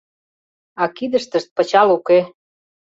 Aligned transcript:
А 0.81 0.83
кидыштышт 0.95 1.49
пычал 1.55 1.87
уке. 1.97 2.19